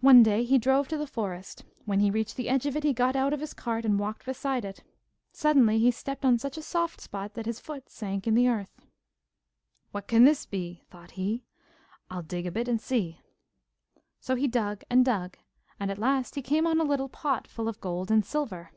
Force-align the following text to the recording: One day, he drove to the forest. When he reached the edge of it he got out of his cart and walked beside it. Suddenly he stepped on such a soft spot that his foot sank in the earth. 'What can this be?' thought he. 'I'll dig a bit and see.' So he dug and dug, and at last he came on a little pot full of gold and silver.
One 0.00 0.22
day, 0.22 0.44
he 0.44 0.56
drove 0.56 0.88
to 0.88 0.96
the 0.96 1.06
forest. 1.06 1.66
When 1.84 2.00
he 2.00 2.10
reached 2.10 2.36
the 2.36 2.48
edge 2.48 2.64
of 2.64 2.74
it 2.74 2.84
he 2.84 2.94
got 2.94 3.14
out 3.14 3.34
of 3.34 3.40
his 3.40 3.52
cart 3.52 3.84
and 3.84 3.98
walked 3.98 4.24
beside 4.24 4.64
it. 4.64 4.82
Suddenly 5.30 5.78
he 5.78 5.90
stepped 5.90 6.24
on 6.24 6.38
such 6.38 6.56
a 6.56 6.62
soft 6.62 7.02
spot 7.02 7.34
that 7.34 7.44
his 7.44 7.60
foot 7.60 7.90
sank 7.90 8.26
in 8.26 8.32
the 8.34 8.48
earth. 8.48 8.80
'What 9.90 10.06
can 10.08 10.24
this 10.24 10.46
be?' 10.46 10.80
thought 10.88 11.10
he. 11.20 11.44
'I'll 12.08 12.22
dig 12.22 12.46
a 12.46 12.50
bit 12.50 12.66
and 12.66 12.80
see.' 12.80 13.20
So 14.20 14.36
he 14.36 14.48
dug 14.48 14.84
and 14.88 15.04
dug, 15.04 15.36
and 15.78 15.90
at 15.90 15.98
last 15.98 16.34
he 16.36 16.40
came 16.40 16.66
on 16.66 16.80
a 16.80 16.82
little 16.82 17.10
pot 17.10 17.46
full 17.46 17.68
of 17.68 17.78
gold 17.78 18.10
and 18.10 18.24
silver. 18.24 18.70